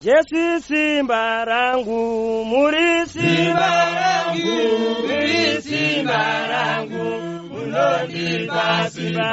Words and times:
jesu 0.00 0.60
simba 0.62 1.44
rangu 1.44 2.44
muri 2.50 3.06
simba 3.10 3.70
rangu 3.98 4.58
muri 5.02 5.62
simba 5.66 6.22
rangu. 6.50 7.06
Munondipa 7.50 8.90
simba 8.94 9.32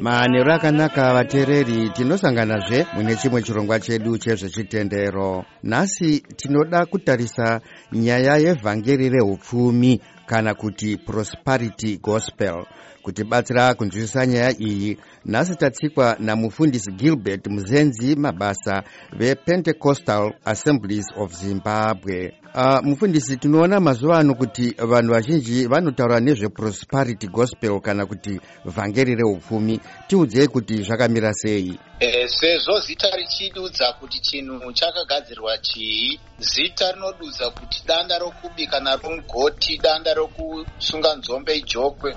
manheru 0.00 0.52
akanaka 0.52 1.14
vateereri 1.14 1.90
tinosanganazve 1.90 2.86
mune 2.94 3.16
chimwe 3.16 3.42
chirongwa 3.42 3.80
chedu 3.80 4.18
chezvechitendero. 4.18 5.44
Nhasi 5.62 6.20
tinoda 6.36 6.86
kutarisa 6.86 7.60
nyaya 7.92 8.36
yevhangeri 8.36 9.08
reupfumi 9.08 10.00
kana 10.26 10.54
kuti 10.54 10.96
prosperity 10.96 11.96
gospel. 11.98 12.64
Kutibatsira 13.02 13.74
kunzwisisa 13.74 14.26
nyaya 14.26 14.54
iyi 14.60 14.98
nhasi 15.24 15.56
tatsikwa 15.56 16.16
namufundisi 16.18 16.92
gilbert 16.92 17.46
muzenzi 17.46 18.16
mabasa 18.16 18.82
vepentecostal 19.18 20.32
assemblies 20.44 21.06
of 21.16 21.32
zimbabwe. 21.32 22.32
Uh, 22.54 22.78
mufundisi 22.84 23.36
tinoona 23.36 23.80
mazuva 23.80 24.18
ano 24.18 24.34
kuti 24.34 24.74
vanhu 24.78 25.12
vazhinji 25.12 25.66
vanotaura 25.66 26.20
nezveprosperity 26.20 27.26
gospel 27.28 27.80
kana 27.80 28.06
kuti 28.06 28.40
vhangeri 28.64 29.16
reupfumi 29.22 29.80
tiudzei 30.08 30.48
kuti 30.48 30.82
zvakamira 30.86 31.32
sei? 31.42 31.78
E, 32.00 32.28
sezvo 32.28 32.80
zita 32.86 33.08
richidudza 33.16 33.92
kuti 34.00 34.18
chinhu 34.20 34.72
chakagadzirwa 34.72 35.58
chii 35.58 36.20
zita 36.38 36.92
rinodudza 36.92 37.50
kuti 37.50 37.78
danda 37.88 38.18
rokubika 38.18 38.80
naro 38.80 39.10
mugoti 39.16 39.78
danda 39.78 40.14
rokusunga 40.14 41.10
nzombe 41.18 41.52
ijokwe 41.60 42.10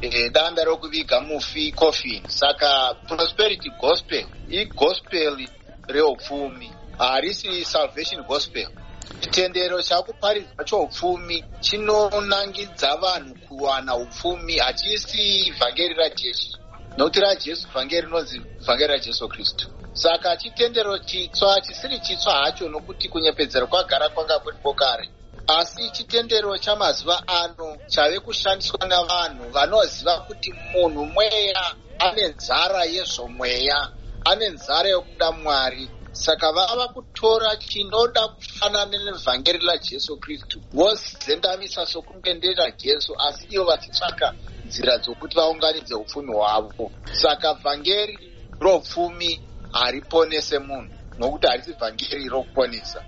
e, 0.00 0.30
danda 0.30 0.64
rokuviga 0.64 1.20
mufi 1.20 1.72
coffin. 1.72 2.22
Saka 2.28 2.94
prosperity 3.08 3.70
gospel 3.80 4.24
igospel 4.48 5.34
reupfumi 5.88 6.68
harisi 6.98 7.64
salvation 7.64 8.22
gospel 8.24 8.68
chitendero 9.20 9.82
chakuparidzwa 9.82 10.64
choupfumi 10.64 11.44
chinonangidza 11.60 12.96
vanhu 12.96 13.34
kuwana 13.48 13.96
upfumi 13.96 14.58
hachisi 14.58 15.50
vhangeri 15.58 15.94
rajesu 15.94 16.58
nokuti 16.96 17.20
rajesu 17.20 17.68
vhangeri 17.74 18.06
rinonzi 18.06 18.42
vhangeri 18.66 18.92
rajesu 18.92 19.28
kristu. 19.28 19.68
Saka 19.92 20.36
chitendero 20.36 20.98
chitsva 20.98 21.60
chisiri 21.60 21.98
chitsva 22.00 22.32
hacho 22.32 22.68
nokuti 22.68 23.08
kunyepedzera 23.08 23.66
kwagara 23.66 24.08
kwanga 24.08 24.38
kuripo 24.38 24.74
kare. 24.74 25.10
Asi 25.46 25.90
chitendero 25.90 26.58
chamazuva 26.58 27.22
ano 27.28 27.76
chave 27.86 28.20
kushandiswa 28.20 28.86
navanhu 28.88 29.50
vanoziva 29.50 30.18
kuti 30.20 30.54
munhu 30.72 31.06
mweya 31.06 31.74
ane 31.98 32.28
nzara 32.28 32.84
yezvomweya 32.84 33.88
ane 34.24 34.48
nzara 34.48 34.88
yokuda 34.88 35.32
mwari 35.32 35.90
saka 36.24 36.52
vava 36.52 36.88
kutora 36.94 37.56
chinoda 37.56 38.28
kufanana 38.28 38.98
nevhangeri 39.04 39.58
rajesu 39.66 40.16
kristu. 40.16 40.60
Vozendamisa 40.72 41.86
sokunge 41.86 42.34
nderajesu 42.34 43.12
asi 43.26 43.46
ivo 43.54 43.64
vachitsvaka 43.64 44.26
nzira 44.66 44.98
dzokuti 45.02 45.34
vaunganidze 45.36 45.94
upfumi 45.94 46.32
hwavo. 46.34 46.92
Saka 47.22 47.54
vhangeri 47.54 48.18
roupfumi 48.60 49.40
hariponese 49.72 50.58
munhu 50.58 50.90
nokuti 51.18 51.46
harisi 51.46 51.72
vhangeri 51.72 52.28
rokuponesa 52.28 53.00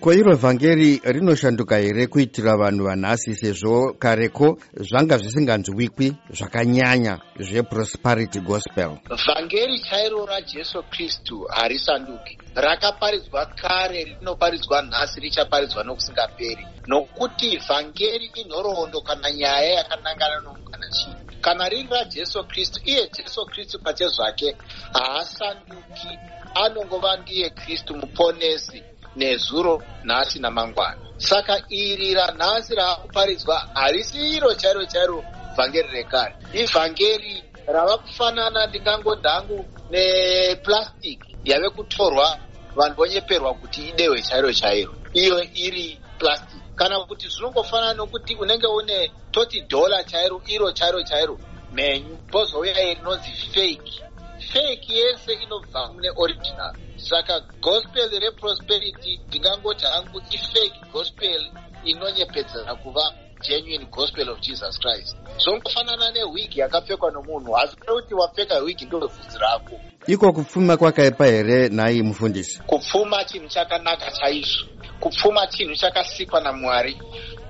ko 0.00 0.12
iro 0.12 0.32
vhangeri 0.36 1.00
rinoshanduka 1.04 1.76
here 1.76 2.06
kuitira 2.06 2.56
vanhu 2.56 2.84
vanhasi 2.84 3.34
sezvo 3.36 3.92
kareko 3.98 4.56
zvanga 4.88 5.18
zvisinganzwikwi 5.18 6.16
zvakanyanya 6.32 7.20
zveprosperity 7.36 8.40
gospel? 8.40 8.96
Vhangeri 9.04 9.78
chairo 9.84 10.26
rajesu 10.26 10.82
kristu 10.90 11.44
harisanduki. 11.50 12.38
Rakaparidzwa 12.54 13.46
kare 13.46 14.04
rinoparidzwa 14.04 14.82
nhasi 14.82 15.20
richaparidzwa 15.20 15.84
nokusingaperi. 15.84 16.66
Nokuti 16.86 17.56
vhangeri 17.56 18.30
inhoroondo 18.34 19.00
kana 19.00 19.32
nyaya 19.32 19.72
yakanangana 19.72 20.40
nomukana 20.40 20.88
chii 20.90 21.30
kana 21.40 21.68
riri 21.68 21.88
rajesu 21.90 22.44
kristu 22.44 22.80
iye 22.84 23.10
jesu 23.16 23.46
kristu 23.46 23.78
pachezvake 23.78 24.56
haasanduki. 24.92 26.18
Anongova 26.54 27.16
ndiye 27.16 27.50
kristu 27.50 27.96
muponesi 27.96 28.82
nezuro 29.16 29.82
nhasi 30.04 30.38
namangwana. 30.38 30.96
Saka 31.18 31.62
iri 31.68 32.14
ranhasi 32.14 32.74
raakuparidzwa 32.74 33.56
harisi 33.74 34.36
iro 34.36 34.54
chairo 34.54 34.84
chairo 34.86 35.24
vhangeri 35.56 35.88
rekare. 35.88 36.34
Ivhangeri 36.52 37.44
rava 37.66 37.98
kufanana 37.98 38.66
ndingangodhangu 38.66 39.66
neplastic 39.90 41.20
yave 41.44 41.68
kutorwa 41.70 42.38
vanhu 42.76 42.94
vonyeperwa 42.96 43.54
kuti 43.54 43.88
idehwe 43.88 44.22
chairo 44.22 44.52
chairo. 44.52 44.94
Iyo 45.12 45.42
iri 45.54 46.00
plastic. 46.18 46.60
Kana 46.76 47.00
kuti 47.00 47.28
zvinongofanana 47.28 47.94
nokuti 47.94 48.34
unenge 48.34 48.66
une 48.66 49.10
toti 49.32 49.60
dhola 49.60 50.04
chairo 50.04 50.42
iro 50.46 50.72
chairo 50.72 51.02
chairo 51.02 51.38
mhenyu 51.72 52.16
pozouya 52.30 52.72
rinonzi 52.74 53.30
fake 53.54 54.02
fake 54.40 54.92
yese 54.92 55.32
inobva 55.32 55.92
mune 55.92 56.10
original. 56.16 56.72
Saka 56.96 57.40
gospel 57.60 58.10
reprosperity 58.20 59.20
ndingangoti 59.28 59.84
hangu 59.86 60.22
ifake 60.30 60.80
gospel 60.92 61.50
inonyepedzera 61.84 62.74
kuva 62.74 63.12
genuine 63.42 63.84
gospel 63.90 64.28
of 64.30 64.40
jesus 64.40 64.78
christ. 64.78 65.16
Zvongofanana 65.38 66.10
newigi 66.10 66.60
yakapfekwa 66.60 67.10
nomunhu. 67.10 67.56
Asi 67.56 67.76
kuti 67.76 68.14
wapfeka 68.14 68.58
wigi 68.58 68.84
ndo 68.84 68.98
bvudzi 68.98 69.38
rako. 69.38 69.80
Iko 70.06 70.32
kupfuma 70.32 70.76
kwakaipa 70.76 71.26
here 71.26 71.68
nhai 71.68 72.02
mufundisi? 72.02 72.62
Kupfuma 72.66 73.24
chinhu 73.24 73.48
chakanaka 73.48 74.10
chaizvo. 74.10 74.66
Kupfuma 75.00 75.46
chinhu 75.46 75.76
chakasikwa 75.76 76.40
namwari. 76.40 76.98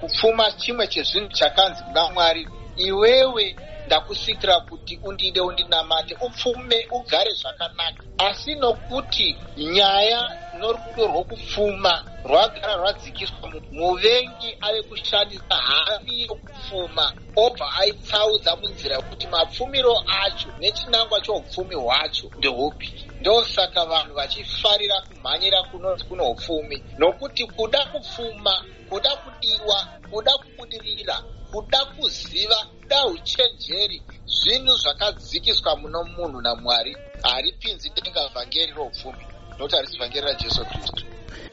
Kupfuma 0.00 0.52
chimwe 0.52 0.86
chezvinhu 0.86 1.28
chakanzi 1.28 1.82
kuna 1.84 2.10
mwari 2.10 2.48
iwewe 2.76 3.56
ndakusikira 3.90 4.60
kuti 4.60 5.00
undide 5.02 5.40
undinamate 5.40 6.14
upfume 6.20 6.86
ugare 6.90 7.32
zvakanaka. 7.32 8.02
Asi 8.18 8.54
nokuti 8.54 9.36
nyaya 9.56 10.20
norudo 10.58 11.06
rwokupfuma 11.06 12.04
rwagara 12.24 12.74
rwadzikiswa 12.76 13.52
muvengi 13.72 14.56
ave 14.60 14.82
kushandisa 14.82 15.54
havi 15.54 16.22
yokupfuma 16.22 17.12
obva 17.36 17.66
aitsaudza 17.80 18.56
munzira 18.56 18.96
yekuti 18.96 19.26
mapfumiro 19.26 19.94
acho 20.24 20.48
nechinangwa 20.60 21.20
choupfumi 21.20 21.74
hwacho 21.74 22.30
ndehupi 22.38 22.88
ndosaka 23.20 23.84
vanhu 23.84 24.14
vachifarira 24.14 25.00
kumhanyira 25.00 25.62
kunonzi 25.62 26.04
kuno 26.04 26.30
upfumi 26.30 26.84
nokuti 26.98 27.46
kuda 27.46 27.84
kupfuma 27.86 28.64
kuda 28.88 29.16
kudiwa 29.16 29.78
kuda 30.10 30.32
kubudirira 30.38 31.16
kuda 31.52 31.84
kuziva 31.84 32.56
kuda 32.80 33.06
uchenjeri 33.06 34.02
zvinhu 34.26 34.74
zvakadzikiswa 34.82 35.76
muno 35.76 36.04
munhu 36.04 36.40
namwari. 36.40 36.96
Haripinzi 37.22 37.90
denga 37.94 38.28
vhangeri 38.34 38.72
roupfumi 38.72 39.24
nokuti 39.58 39.76
harisi 39.76 39.98
vhangeri 39.98 40.26
rajesu 40.26 40.64
kristu. 40.64 41.04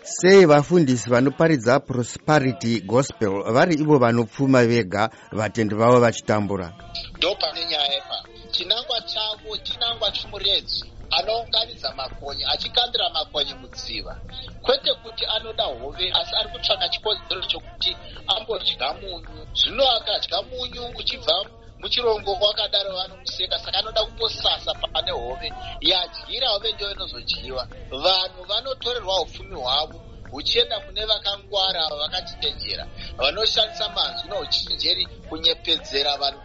Sei 0.03 0.45
vafundisi 0.45 1.09
vanoparidza 1.09 1.79
prosperity 1.79 2.81
gospel 2.81 3.43
vari 3.53 3.75
ivo 3.75 3.97
vanopfuma 3.97 4.65
vega 4.65 5.09
vatendi 5.31 5.75
vavo 5.75 5.99
vachitambura? 5.99 6.73
Ndo 7.17 7.35
pane 7.35 7.65
nyaya 7.65 7.93
yepa. 7.93 8.23
Chinangwa 8.51 9.01
chavo 9.01 9.57
chinangwa 9.57 10.11
chomuredzi 10.11 10.96
anounganidza 11.09 11.91
makonye 11.93 12.45
achikandira 12.53 13.09
makonye 13.09 13.53
mudziva 13.53 14.13
kwete 14.61 14.93
kuti 14.93 15.25
anoda 15.25 15.63
hove 15.63 16.11
asi 16.19 16.35
ari 16.35 16.49
kutsvaka 16.49 16.89
chikodzero 16.89 17.41
chokuti 17.41 17.95
ambodya 18.27 18.93
munyu. 18.93 19.47
Zvino 19.59 19.83
akadya 19.97 20.41
munyu 20.41 20.83
uchibva 20.99 21.35
muchirongo 21.79 22.31
wakadaro 22.33 22.95
vanomuseka 22.95 23.59
saka 23.59 23.77
anoda 23.79 24.05
kumbosasa 24.05 24.73
pane 24.73 25.11
hove. 25.11 25.51
Yadyira 25.81 26.49
hove 26.49 26.73
ndiyo 26.73 26.91
inozodyiwa. 26.91 27.67
Vanhu 27.91 28.43
vanotorerwa 28.43 29.21
upfumi 29.21 29.55
hwavo 29.55 30.01
huchienda 30.31 30.79
kune 30.79 31.05
vakangwara 31.05 31.85
ava 31.85 31.95
vakachenjera 31.97 32.87
vanoshandisa 33.17 33.89
manzwi 33.89 34.29
nouchenjeri 34.29 35.07
kunyepedzera 35.29 36.17
vanhu 36.17 36.41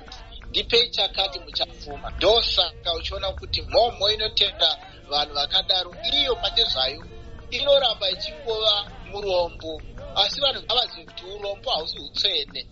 ndipei 0.52 0.88
chakati 0.90 1.38
muchapfuma. 1.40 2.10
Ndosaka 2.10 2.94
uchiona 2.94 3.32
kuti 3.32 3.62
mhomho 3.62 4.10
inotenda 4.10 4.78
vanhu 5.10 5.34
vakadaro. 5.34 5.90
Iyo 6.12 6.36
pachezvayo 6.36 7.04
inoramba 7.50 8.10
ichingova 8.10 8.74
murombo. 9.10 9.82
Asi 10.14 10.40
vanhu 10.40 10.62
ngavazive 10.62 11.04
kuti 11.04 11.24
urombo 11.24 11.70
hausi 11.70 11.98
utsvene 11.98 12.66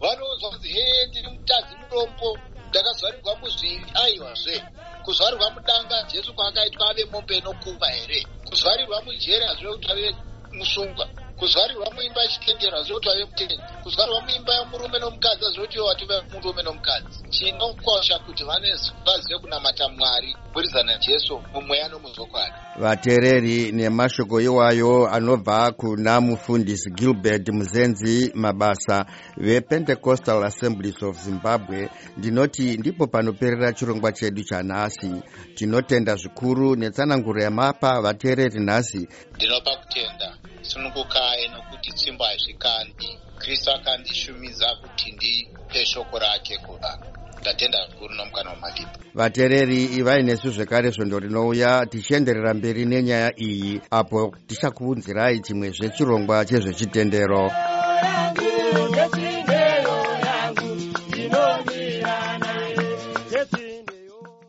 vanoudzwa 0.00 0.50
kunzi 0.50 0.68
he 0.68 1.06
ndiri 1.06 1.28
mutadzi 1.30 1.74
murombo 1.76 2.38
ndakazvarirwa 2.68 3.36
muzviri. 3.36 3.84
Aiwazve 3.94 4.56
kuzvarirwa 5.04 5.50
mudanga 5.50 6.02
jesu 6.02 6.34
kwaakaitwa 6.34 6.90
ave 6.90 7.04
mombe 7.04 7.38
inokuva 7.38 7.88
here? 7.90 8.26
Kuzvarirwa 8.48 9.02
mujeri 9.02 9.44
hazvive 9.46 9.72
kuti 9.72 9.92
ave 9.92 10.14
musungwa 10.52 11.08
kuzvarirwa 11.38 11.86
muimba 11.94 12.22
yechitendero 12.22 12.76
hazvoti 12.78 13.08
wave 13.08 13.24
mutendi 13.24 13.58
kuzvarirwa 13.82 14.20
muimba 14.22 14.54
yomurume 14.54 14.98
nomukadzi 14.98 15.44
hazvoti 15.44 15.78
watove 15.80 16.14
murume 16.32 16.62
nomukadzi. 16.62 17.18
Chinokosha 17.30 18.18
kuti 18.18 18.44
vazive 18.44 19.38
kunamata 19.40 19.88
mwari 19.88 20.36
kubudidzana 20.46 20.92
najesu 20.92 21.42
mumweya 21.54 21.88
nomuzokwadi. 21.88 22.54
Vateereri 22.78 23.72
nemashoko 23.72 24.40
iwayo 24.40 25.08
anobva 25.08 25.72
kuna 25.72 26.20
mufundisi 26.20 26.90
gilbert 26.90 27.48
muzenzi 27.48 28.32
mabasa 28.34 29.06
vepentecostal 29.36 30.44
assemblies 30.44 31.02
of 31.02 31.16
zimbabwe 31.24 31.90
ndinoti 32.16 32.76
ndipo 32.76 33.06
panoperera 33.06 33.72
chirongwa 33.72 34.12
chedu 34.12 34.42
chanhasi 34.44 35.10
tinotenda 35.54 36.14
zvikuru 36.16 36.76
netsananguro 36.76 37.42
yamapa 37.42 38.00
vateereri 38.00 38.60
nhasi. 38.60 39.08
Ndinopa 39.36 39.76
kutenda 39.76 40.36
sunungukai 40.68 41.48
nokuti 41.48 41.92
tsimbo 41.92 42.24
hazvikandi 42.24 43.18
kristu 43.38 43.70
akandishumidza 43.70 44.76
kuti 44.82 45.12
ndipe 45.12 45.86
shoko 45.86 46.18
rake 46.18 46.58
kuvanhu 46.58 47.04
ndatenda 47.40 47.86
zvikuru 47.86 48.14
nomukana 48.14 48.50
wamalipo 48.50 48.98
vateereri 49.14 49.84
ivai 49.84 50.22
nesu 50.22 50.50
zvekare 50.50 50.92
svondo 50.92 51.18
rinouya 51.18 51.86
tichienderera 51.86 52.54
mberi 52.54 52.84
nenyaya 52.84 53.40
iyi 53.40 53.80
apo 53.90 54.36
tichakuunzirai 54.46 55.40
chimwe 55.40 55.70
zvechirongwa 55.70 56.44
chezvechitendero 56.44 57.52